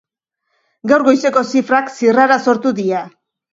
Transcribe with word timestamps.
Gaur 0.91 1.05
goizeko 1.09 1.45
zifrak 1.53 1.93
zirrara 1.99 2.41
sortu 2.49 2.75
die. 2.83 3.07